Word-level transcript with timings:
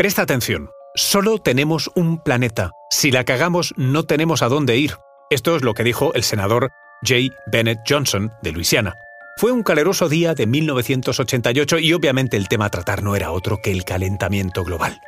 Presta 0.00 0.22
atención. 0.22 0.70
Solo 0.94 1.36
tenemos 1.36 1.90
un 1.94 2.22
planeta. 2.22 2.70
Si 2.88 3.10
la 3.10 3.24
cagamos, 3.24 3.74
no 3.76 4.04
tenemos 4.04 4.40
a 4.40 4.48
dónde 4.48 4.78
ir. 4.78 4.94
Esto 5.28 5.56
es 5.56 5.62
lo 5.62 5.74
que 5.74 5.84
dijo 5.84 6.14
el 6.14 6.22
senador 6.22 6.70
J. 7.06 7.36
Bennett 7.52 7.80
Johnson 7.86 8.32
de 8.40 8.52
Luisiana. 8.52 8.94
Fue 9.36 9.52
un 9.52 9.62
caluroso 9.62 10.08
día 10.08 10.32
de 10.32 10.46
1988 10.46 11.80
y 11.80 11.92
obviamente 11.92 12.38
el 12.38 12.48
tema 12.48 12.64
a 12.64 12.70
tratar 12.70 13.02
no 13.02 13.14
era 13.14 13.30
otro 13.30 13.58
que 13.62 13.72
el 13.72 13.84
calentamiento 13.84 14.64
global. 14.64 14.98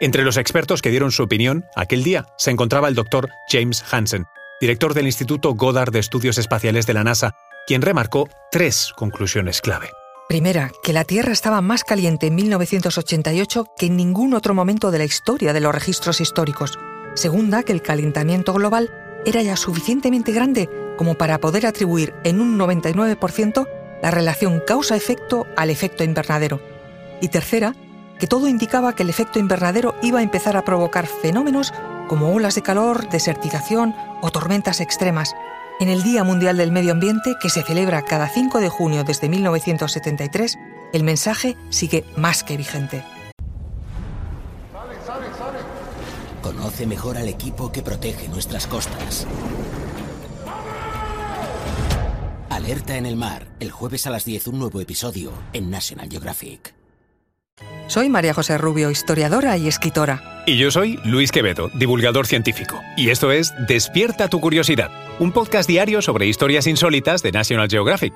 Entre 0.00 0.24
los 0.24 0.36
expertos 0.36 0.82
que 0.82 0.90
dieron 0.90 1.12
su 1.12 1.22
opinión 1.22 1.66
aquel 1.76 2.02
día 2.02 2.26
se 2.36 2.50
encontraba 2.50 2.88
el 2.88 2.96
doctor 2.96 3.28
James 3.46 3.84
Hansen, 3.88 4.26
director 4.60 4.94
del 4.94 5.06
Instituto 5.06 5.54
Goddard 5.54 5.92
de 5.92 6.00
Estudios 6.00 6.38
Espaciales 6.38 6.88
de 6.88 6.94
la 6.94 7.04
NASA, 7.04 7.36
quien 7.68 7.82
remarcó 7.82 8.28
tres 8.50 8.92
conclusiones 8.96 9.60
clave. 9.60 9.90
Primera, 10.30 10.70
que 10.84 10.92
la 10.92 11.02
Tierra 11.02 11.32
estaba 11.32 11.60
más 11.60 11.82
caliente 11.82 12.28
en 12.28 12.36
1988 12.36 13.66
que 13.76 13.86
en 13.86 13.96
ningún 13.96 14.32
otro 14.34 14.54
momento 14.54 14.92
de 14.92 14.98
la 14.98 15.04
historia 15.04 15.52
de 15.52 15.58
los 15.58 15.74
registros 15.74 16.20
históricos. 16.20 16.78
Segunda, 17.14 17.64
que 17.64 17.72
el 17.72 17.82
calentamiento 17.82 18.52
global 18.52 18.94
era 19.26 19.42
ya 19.42 19.56
suficientemente 19.56 20.30
grande 20.30 20.70
como 20.96 21.16
para 21.16 21.38
poder 21.38 21.66
atribuir 21.66 22.14
en 22.22 22.40
un 22.40 22.56
99% 22.60 23.68
la 24.04 24.12
relación 24.12 24.62
causa-efecto 24.64 25.48
al 25.56 25.68
efecto 25.68 26.04
invernadero. 26.04 26.60
Y 27.20 27.26
tercera, 27.26 27.74
que 28.20 28.28
todo 28.28 28.46
indicaba 28.46 28.94
que 28.94 29.02
el 29.02 29.10
efecto 29.10 29.40
invernadero 29.40 29.96
iba 30.00 30.20
a 30.20 30.22
empezar 30.22 30.56
a 30.56 30.64
provocar 30.64 31.08
fenómenos 31.08 31.74
como 32.06 32.32
olas 32.32 32.54
de 32.54 32.62
calor, 32.62 33.08
desertización 33.08 33.96
o 34.22 34.30
tormentas 34.30 34.80
extremas. 34.80 35.34
En 35.80 35.88
el 35.88 36.02
Día 36.02 36.24
Mundial 36.24 36.58
del 36.58 36.72
Medio 36.72 36.92
Ambiente, 36.92 37.36
que 37.40 37.48
se 37.48 37.62
celebra 37.62 38.02
cada 38.02 38.28
5 38.28 38.60
de 38.60 38.68
junio 38.68 39.02
desde 39.02 39.30
1973, 39.30 40.58
el 40.92 41.02
mensaje 41.02 41.56
sigue 41.70 42.04
más 42.18 42.44
que 42.44 42.58
vigente. 42.58 43.02
Conoce 46.42 46.86
mejor 46.86 47.16
al 47.16 47.28
equipo 47.28 47.72
que 47.72 47.80
protege 47.80 48.28
nuestras 48.28 48.66
costas. 48.66 49.26
Alerta 52.50 52.98
en 52.98 53.06
el 53.06 53.16
mar, 53.16 53.46
el 53.58 53.70
jueves 53.70 54.06
a 54.06 54.10
las 54.10 54.26
10 54.26 54.48
un 54.48 54.58
nuevo 54.58 54.82
episodio 54.82 55.32
en 55.54 55.70
National 55.70 56.10
Geographic. 56.10 56.74
Soy 57.86 58.10
María 58.10 58.34
José 58.34 58.58
Rubio, 58.58 58.90
historiadora 58.90 59.56
y 59.56 59.66
escritora. 59.66 60.29
Y 60.46 60.56
yo 60.56 60.70
soy 60.70 60.98
Luis 61.04 61.32
Quevedo, 61.32 61.70
divulgador 61.74 62.26
científico. 62.26 62.80
Y 62.96 63.10
esto 63.10 63.30
es 63.30 63.52
Despierta 63.68 64.28
tu 64.28 64.40
curiosidad, 64.40 64.90
un 65.18 65.32
podcast 65.32 65.68
diario 65.68 66.02
sobre 66.02 66.26
historias 66.26 66.66
insólitas 66.66 67.22
de 67.22 67.32
National 67.32 67.68
Geographic. 67.68 68.12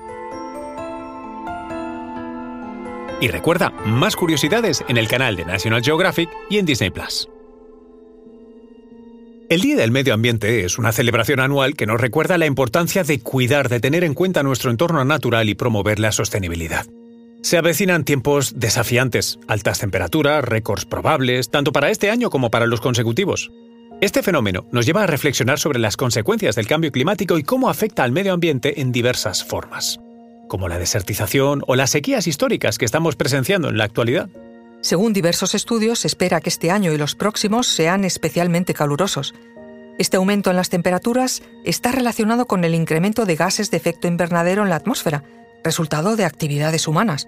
Y 3.21 3.27
recuerda, 3.27 3.69
más 3.85 4.15
curiosidades 4.15 4.83
en 4.87 4.97
el 4.97 5.07
canal 5.07 5.35
de 5.35 5.45
National 5.45 5.83
Geographic 5.83 6.29
y 6.49 6.57
en 6.57 6.65
Disney 6.65 6.89
Plus. 6.89 7.29
El 9.47 9.61
Día 9.61 9.75
del 9.75 9.91
Medio 9.91 10.15
Ambiente 10.15 10.65
es 10.65 10.79
una 10.79 10.91
celebración 10.91 11.39
anual 11.39 11.75
que 11.75 11.85
nos 11.85 12.01
recuerda 12.01 12.39
la 12.39 12.47
importancia 12.47 13.03
de 13.03 13.19
cuidar, 13.19 13.69
de 13.69 13.79
tener 13.79 14.03
en 14.03 14.15
cuenta 14.15 14.41
nuestro 14.41 14.71
entorno 14.71 15.05
natural 15.05 15.47
y 15.49 15.55
promover 15.55 15.99
la 15.99 16.11
sostenibilidad. 16.11 16.85
Se 17.45 17.59
avecinan 17.59 18.05
tiempos 18.05 18.55
desafiantes, 18.57 19.37
altas 19.47 19.77
temperaturas, 19.77 20.43
récords 20.43 20.85
probables, 20.85 21.51
tanto 21.51 21.71
para 21.71 21.91
este 21.91 22.09
año 22.09 22.31
como 22.31 22.49
para 22.49 22.65
los 22.65 22.81
consecutivos. 22.81 23.51
Este 24.01 24.23
fenómeno 24.23 24.65
nos 24.71 24.87
lleva 24.87 25.03
a 25.03 25.05
reflexionar 25.05 25.59
sobre 25.59 25.77
las 25.77 25.95
consecuencias 25.95 26.55
del 26.55 26.65
cambio 26.65 26.91
climático 26.91 27.37
y 27.37 27.43
cómo 27.43 27.69
afecta 27.69 28.03
al 28.03 28.11
medio 28.11 28.33
ambiente 28.33 28.81
en 28.81 28.91
diversas 28.91 29.43
formas, 29.43 29.99
como 30.47 30.67
la 30.67 30.79
desertización 30.79 31.61
o 31.67 31.75
las 31.75 31.91
sequías 31.91 32.25
históricas 32.25 32.79
que 32.79 32.85
estamos 32.85 33.15
presenciando 33.15 33.69
en 33.69 33.77
la 33.77 33.83
actualidad. 33.83 34.27
Según 34.81 35.13
diversos 35.13 35.53
estudios, 35.53 35.99
se 35.99 36.07
espera 36.07 36.41
que 36.41 36.49
este 36.49 36.71
año 36.71 36.93
y 36.93 36.97
los 36.97 37.13
próximos 37.13 37.67
sean 37.67 38.05
especialmente 38.05 38.73
calurosos. 38.73 39.35
Este 39.99 40.17
aumento 40.17 40.49
en 40.49 40.55
las 40.55 40.69
temperaturas 40.69 41.43
está 41.63 41.91
relacionado 41.91 42.47
con 42.47 42.63
el 42.63 42.73
incremento 42.73 43.27
de 43.27 43.35
gases 43.35 43.69
de 43.69 43.77
efecto 43.77 44.07
invernadero 44.07 44.63
en 44.63 44.69
la 44.69 44.77
atmósfera, 44.77 45.23
resultado 45.63 46.15
de 46.15 46.25
actividades 46.25 46.87
humanas, 46.87 47.27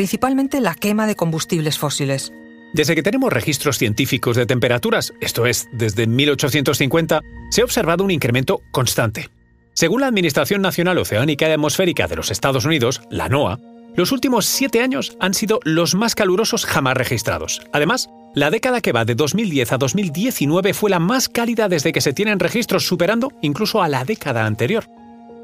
principalmente 0.00 0.62
la 0.62 0.74
quema 0.74 1.06
de 1.06 1.14
combustibles 1.14 1.76
fósiles. 1.76 2.32
Desde 2.72 2.94
que 2.94 3.02
tenemos 3.02 3.30
registros 3.30 3.76
científicos 3.76 4.34
de 4.34 4.46
temperaturas, 4.46 5.12
esto 5.20 5.44
es, 5.44 5.68
desde 5.72 6.06
1850, 6.06 7.20
se 7.50 7.60
ha 7.60 7.64
observado 7.64 8.02
un 8.02 8.10
incremento 8.10 8.62
constante. 8.70 9.28
Según 9.74 10.00
la 10.00 10.06
Administración 10.06 10.62
Nacional 10.62 10.96
Oceánica 10.96 11.46
y 11.46 11.52
Atmosférica 11.52 12.08
de 12.08 12.16
los 12.16 12.30
Estados 12.30 12.64
Unidos, 12.64 13.02
la 13.10 13.28
NOAA, 13.28 13.58
los 13.94 14.10
últimos 14.10 14.46
siete 14.46 14.80
años 14.80 15.18
han 15.20 15.34
sido 15.34 15.60
los 15.64 15.94
más 15.94 16.14
calurosos 16.14 16.64
jamás 16.64 16.96
registrados. 16.96 17.60
Además, 17.74 18.08
la 18.34 18.50
década 18.50 18.80
que 18.80 18.92
va 18.92 19.04
de 19.04 19.14
2010 19.14 19.72
a 19.72 19.76
2019 19.76 20.72
fue 20.72 20.88
la 20.88 20.98
más 20.98 21.28
cálida 21.28 21.68
desde 21.68 21.92
que 21.92 22.00
se 22.00 22.14
tienen 22.14 22.40
registros, 22.40 22.86
superando 22.86 23.32
incluso 23.42 23.82
a 23.82 23.88
la 23.88 24.06
década 24.06 24.46
anterior. 24.46 24.84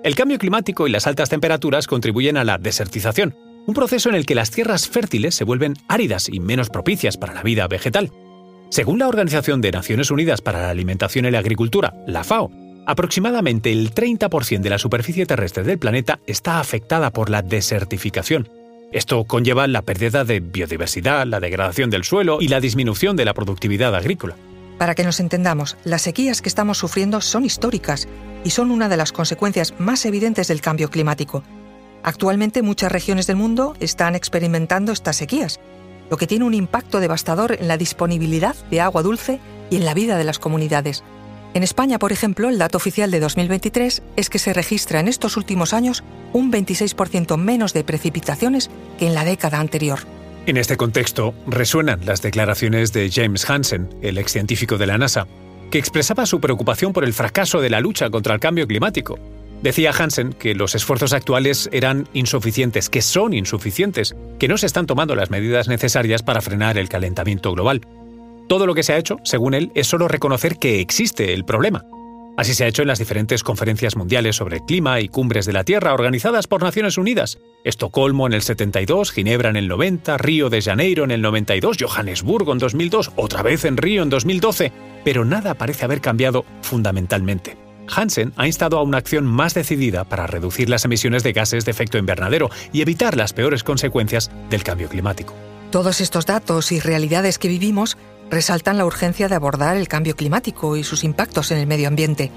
El 0.02 0.14
cambio 0.14 0.38
climático 0.38 0.88
y 0.88 0.90
las 0.90 1.06
altas 1.06 1.28
temperaturas 1.28 1.86
contribuyen 1.86 2.38
a 2.38 2.44
la 2.44 2.56
desertización, 2.56 3.36
un 3.66 3.74
proceso 3.74 4.08
en 4.08 4.14
el 4.14 4.26
que 4.26 4.34
las 4.34 4.50
tierras 4.50 4.88
fértiles 4.88 5.34
se 5.34 5.44
vuelven 5.44 5.74
áridas 5.88 6.28
y 6.28 6.40
menos 6.40 6.70
propicias 6.70 7.16
para 7.16 7.34
la 7.34 7.42
vida 7.42 7.66
vegetal. 7.68 8.12
Según 8.70 8.98
la 8.98 9.08
Organización 9.08 9.60
de 9.60 9.72
Naciones 9.72 10.10
Unidas 10.10 10.40
para 10.40 10.62
la 10.62 10.70
Alimentación 10.70 11.26
y 11.26 11.30
la 11.30 11.38
Agricultura, 11.38 11.94
la 12.06 12.24
FAO, 12.24 12.50
Aproximadamente 12.86 13.72
el 13.72 13.92
30% 13.92 14.60
de 14.60 14.70
la 14.70 14.78
superficie 14.78 15.26
terrestre 15.26 15.64
del 15.64 15.78
planeta 15.78 16.20
está 16.24 16.60
afectada 16.60 17.10
por 17.10 17.30
la 17.30 17.42
desertificación. 17.42 18.48
Esto 18.92 19.24
conlleva 19.24 19.66
la 19.66 19.82
pérdida 19.82 20.24
de 20.24 20.38
biodiversidad, 20.38 21.26
la 21.26 21.40
degradación 21.40 21.90
del 21.90 22.04
suelo 22.04 22.38
y 22.40 22.46
la 22.46 22.60
disminución 22.60 23.16
de 23.16 23.24
la 23.24 23.34
productividad 23.34 23.96
agrícola. 23.96 24.36
Para 24.78 24.94
que 24.94 25.02
nos 25.02 25.18
entendamos, 25.18 25.76
las 25.82 26.02
sequías 26.02 26.40
que 26.40 26.48
estamos 26.48 26.78
sufriendo 26.78 27.20
son 27.20 27.44
históricas 27.44 28.06
y 28.44 28.50
son 28.50 28.70
una 28.70 28.88
de 28.88 28.96
las 28.96 29.10
consecuencias 29.10 29.74
más 29.78 30.06
evidentes 30.06 30.46
del 30.46 30.60
cambio 30.60 30.88
climático. 30.88 31.42
Actualmente 32.06 32.62
muchas 32.62 32.92
regiones 32.92 33.26
del 33.26 33.34
mundo 33.34 33.74
están 33.80 34.14
experimentando 34.14 34.92
estas 34.92 35.16
sequías, 35.16 35.58
lo 36.08 36.16
que 36.16 36.28
tiene 36.28 36.44
un 36.44 36.54
impacto 36.54 37.00
devastador 37.00 37.56
en 37.58 37.66
la 37.66 37.76
disponibilidad 37.76 38.54
de 38.70 38.80
agua 38.80 39.02
dulce 39.02 39.40
y 39.70 39.76
en 39.76 39.84
la 39.84 39.92
vida 39.92 40.16
de 40.16 40.22
las 40.22 40.38
comunidades. 40.38 41.02
En 41.52 41.64
España, 41.64 41.98
por 41.98 42.12
ejemplo, 42.12 42.48
el 42.48 42.58
dato 42.58 42.76
oficial 42.78 43.10
de 43.10 43.18
2023 43.18 44.04
es 44.14 44.30
que 44.30 44.38
se 44.38 44.52
registra 44.52 45.00
en 45.00 45.08
estos 45.08 45.36
últimos 45.36 45.74
años 45.74 46.04
un 46.32 46.52
26% 46.52 47.36
menos 47.38 47.74
de 47.74 47.82
precipitaciones 47.82 48.70
que 49.00 49.08
en 49.08 49.14
la 49.14 49.24
década 49.24 49.58
anterior. 49.58 49.98
En 50.46 50.58
este 50.58 50.76
contexto, 50.76 51.34
resuenan 51.48 52.06
las 52.06 52.22
declaraciones 52.22 52.92
de 52.92 53.10
James 53.10 53.50
Hansen, 53.50 53.88
el 54.00 54.18
ex 54.18 54.30
científico 54.30 54.78
de 54.78 54.86
la 54.86 54.96
NASA, 54.96 55.26
que 55.72 55.78
expresaba 55.78 56.24
su 56.24 56.40
preocupación 56.40 56.92
por 56.92 57.02
el 57.02 57.14
fracaso 57.14 57.60
de 57.60 57.70
la 57.70 57.80
lucha 57.80 58.10
contra 58.10 58.34
el 58.34 58.38
cambio 58.38 58.68
climático. 58.68 59.18
Decía 59.66 59.90
Hansen 59.90 60.32
que 60.32 60.54
los 60.54 60.76
esfuerzos 60.76 61.12
actuales 61.12 61.68
eran 61.72 62.08
insuficientes, 62.12 62.88
que 62.88 63.02
son 63.02 63.34
insuficientes, 63.34 64.14
que 64.38 64.46
no 64.46 64.58
se 64.58 64.66
están 64.66 64.86
tomando 64.86 65.16
las 65.16 65.30
medidas 65.30 65.66
necesarias 65.66 66.22
para 66.22 66.40
frenar 66.40 66.78
el 66.78 66.88
calentamiento 66.88 67.52
global 67.52 67.80
todo 68.48 68.66
lo 68.66 68.74
que 68.74 68.84
se 68.84 68.92
ha 68.92 68.98
hecho, 68.98 69.18
según 69.24 69.54
él, 69.54 69.72
es 69.74 69.88
solo 69.88 70.06
reconocer 70.06 70.58
que 70.58 70.80
existe 70.80 71.34
el 71.34 71.44
problema. 71.44 71.84
Así 72.36 72.54
se 72.54 72.64
ha 72.64 72.68
hecho 72.68 72.82
en 72.82 72.88
las 72.88 73.00
diferentes 73.00 73.42
conferencias 73.42 73.96
mundiales 73.96 74.36
sobre 74.36 74.60
clima 74.60 75.00
y 75.00 75.08
cumbres 75.08 75.46
de 75.46 75.52
la 75.52 75.64
Tierra 75.64 75.94
organizadas 75.94 76.46
por 76.46 76.62
Naciones 76.62 76.96
Unidas. 76.96 77.38
Estocolmo 77.64 78.26
en 78.26 78.34
el 78.34 78.42
72, 78.42 79.10
Ginebra 79.10 79.50
en 79.50 79.56
el 79.56 79.66
90, 79.66 80.16
Río 80.18 80.48
de 80.48 80.62
Janeiro 80.62 81.02
en 81.02 81.10
el 81.10 81.22
92, 81.22 81.78
Johannesburgo 81.80 82.52
en 82.52 82.58
2002, 82.58 83.12
otra 83.16 83.42
vez 83.42 83.64
en 83.64 83.78
Río 83.78 84.04
en 84.04 84.10
2012, 84.10 84.70
pero 85.02 85.24
nada 85.24 85.54
parece 85.54 85.86
haber 85.86 86.00
cambiado 86.00 86.44
fundamentalmente. 86.62 87.65
Hansen 87.94 88.32
ha 88.36 88.46
instado 88.46 88.78
a 88.78 88.82
una 88.82 88.98
acción 88.98 89.24
más 89.26 89.54
decidida 89.54 90.04
para 90.04 90.26
reducir 90.26 90.68
las 90.68 90.84
emisiones 90.84 91.22
de 91.22 91.32
gases 91.32 91.64
de 91.64 91.70
efecto 91.70 91.98
invernadero 91.98 92.50
y 92.72 92.82
evitar 92.82 93.16
las 93.16 93.32
peores 93.32 93.62
consecuencias 93.62 94.30
del 94.50 94.62
cambio 94.62 94.88
climático. 94.88 95.34
Todos 95.70 96.00
estos 96.00 96.26
datos 96.26 96.72
y 96.72 96.80
realidades 96.80 97.38
que 97.38 97.48
vivimos 97.48 97.96
resaltan 98.30 98.78
la 98.78 98.86
urgencia 98.86 99.28
de 99.28 99.34
abordar 99.34 99.76
el 99.76 99.88
cambio 99.88 100.16
climático 100.16 100.76
y 100.76 100.84
sus 100.84 101.04
impactos 101.04 101.50
en 101.50 101.58
el 101.58 101.66
medio 101.66 101.88
ambiente. 101.88 102.30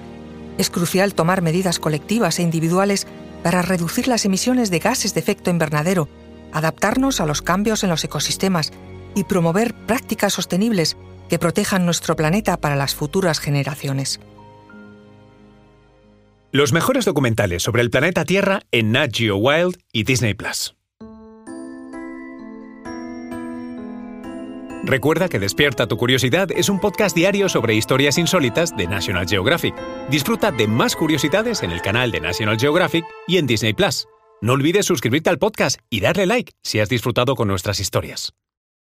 Es 0.57 0.69
crucial 0.69 1.13
tomar 1.13 1.42
medidas 1.42 1.80
colectivas 1.80 2.40
e 2.40 2.44
individuales 2.44 3.07
para 3.44 3.62
reducir 3.62 4.07
las 4.07 4.25
emisiones 4.25 4.69
de 4.69 4.80
gases 4.80 5.13
de 5.13 5.22
efecto 5.22 5.50
invernadero, 5.50 6.10
adaptarnos 6.52 7.22
a 7.22 7.25
los 7.25 7.42
cambios 7.42 7.84
en 7.84 7.90
los 7.90 8.04
ecosistemas 8.04 8.72
y 9.16 9.24
promover 9.24 9.74
prácticas 9.74 10.34
sostenibles 10.34 10.98
que 11.30 11.40
protejan 11.40 11.86
nuestro 11.86 12.16
planeta 12.16 12.57
para 12.57 12.75
las 12.75 12.95
futuras 12.95 13.40
generaciones. 13.40 14.19
Los 16.51 16.74
mejores 16.74 17.06
documentales 17.06 17.62
sobre 17.62 17.84
el 17.84 17.92
planeta 17.92 18.25
Tierra 18.25 18.63
en 18.72 18.92
Nat 18.92 19.12
Geo 19.13 19.36
Wild 19.36 19.78
y 19.94 20.04
Disney 20.04 20.34
Plus. 20.34 20.74
Recuerda 24.84 25.30
que 25.30 25.38
Despierta 25.38 25.86
tu 25.86 25.98
Curiosidad 25.98 26.50
es 26.51 26.69
un 26.69 26.80
podcast 26.80 27.16
diario 27.16 27.50
sobre 27.50 27.75
historias 27.75 28.18
insólitas 28.18 28.75
de 28.75 28.88
National 28.88 29.28
Geographic. 29.28 29.75
Disfruta 30.10 30.51
de 30.51 30.68
más 30.68 30.96
curiosidades 30.96 31.62
en 31.62 31.69
el 31.69 31.84
canal 31.84 32.10
de 32.10 32.19
National 32.19 32.60
Geographic 32.60 33.06
y 33.28 33.38
en 33.38 33.45
Disney 33.45 33.74
Plus. 33.74 34.07
No 34.42 34.54
olvides 34.54 34.88
suscribirte 34.88 35.30
al 35.30 35.38
podcast 35.38 35.80
y 35.92 36.00
darle 36.00 36.25
like 36.25 36.54
si 36.63 36.80
has 36.80 36.90
disfrutado 36.90 37.36
con 37.36 37.48
nuestras 37.48 37.80
historias. 37.80 38.34